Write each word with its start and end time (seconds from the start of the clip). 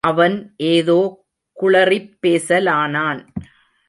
அவன் 0.01 0.53
ஏதோ 0.57 1.25
குளறிப் 1.61 2.17
பேசலானான். 2.21 3.27